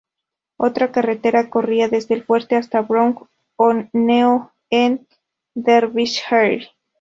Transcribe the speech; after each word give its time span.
Otra 0.57 0.91
carretera 0.91 1.51
corría 1.51 1.87
desde 1.87 2.15
el 2.15 2.23
fuerte 2.23 2.55
hasta 2.55 2.81
Brough 2.81 3.27
on 3.55 3.91
Noe 3.93 4.49
en 4.71 5.05
Derbyshire. 5.53 6.71